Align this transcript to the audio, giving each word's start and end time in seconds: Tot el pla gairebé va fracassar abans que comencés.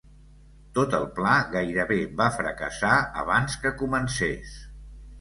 Tot 0.77 0.95
el 0.99 1.05
pla 1.19 1.35
gairebé 1.57 1.99
va 2.23 2.31
fracassar 2.39 2.97
abans 3.27 3.63
que 3.67 3.77
comencés. 3.87 4.61